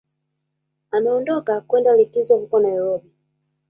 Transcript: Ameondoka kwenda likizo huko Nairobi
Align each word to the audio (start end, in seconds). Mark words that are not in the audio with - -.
Ameondoka 0.91 1.61
kwenda 1.61 1.93
likizo 1.95 2.35
huko 2.37 2.59
Nairobi 2.59 3.11